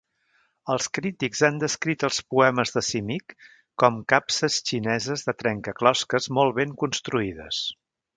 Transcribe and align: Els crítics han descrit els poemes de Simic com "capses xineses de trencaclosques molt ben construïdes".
Els 0.75 0.85
crítics 0.97 1.41
han 1.49 1.57
descrit 1.63 2.05
els 2.07 2.17
poemes 2.33 2.73
de 2.77 2.83
Simic 2.87 3.35
com 3.83 3.99
"capses 4.15 4.57
xineses 4.71 5.25
de 5.31 5.35
trencaclosques 5.43 6.31
molt 6.39 6.57
ben 6.61 6.75
construïdes". 6.85 7.61